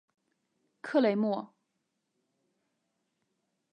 [0.81, 1.53] 克雷莫。